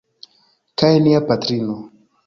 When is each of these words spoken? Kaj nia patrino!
Kaj 0.83 0.91
nia 1.09 1.23
patrino! 1.29 1.81